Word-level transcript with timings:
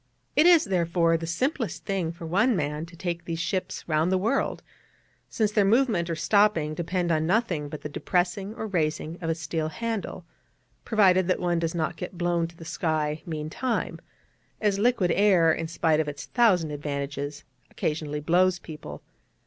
It 0.35 0.47
is, 0.47 0.63
therefore, 0.65 1.15
the 1.15 1.27
simplest 1.27 1.85
thing 1.85 2.11
for 2.11 2.25
one 2.25 2.55
man 2.55 2.87
to 2.87 2.95
take 2.95 3.25
these 3.25 3.37
ships 3.37 3.87
round 3.87 4.11
the 4.11 4.17
world, 4.17 4.63
since 5.29 5.51
their 5.51 5.63
movement, 5.63 6.09
or 6.09 6.15
stopping, 6.15 6.73
depend 6.73 7.11
upon 7.11 7.27
nothing 7.27 7.69
but 7.69 7.81
the 7.81 7.87
depressing 7.87 8.55
or 8.55 8.65
raising 8.65 9.19
of 9.21 9.29
a 9.29 9.35
steel 9.35 9.67
handle, 9.69 10.25
provided 10.85 11.27
that 11.27 11.39
one 11.39 11.59
does 11.59 11.75
not 11.75 11.97
get 11.97 12.17
blown 12.17 12.47
to 12.47 12.57
the 12.57 12.65
sky 12.65 13.21
meantime, 13.27 13.99
as 14.59 14.79
liquid 14.79 15.11
air, 15.11 15.53
in 15.53 15.67
spite 15.67 15.99
of 15.99 16.07
its 16.07 16.25
thousand 16.25 16.71
advantages, 16.71 17.43
occasionally 17.69 18.21
blows 18.21 18.57
people. 18.57 19.03